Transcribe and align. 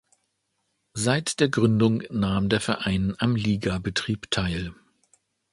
Seit 0.95 1.39
der 1.39 1.47
Gründung 1.49 2.01
nahm 2.09 2.49
der 2.49 2.59
Verein 2.59 3.13
am 3.19 3.35
Ligabetrieb 3.35 4.31
teil. 4.31 4.73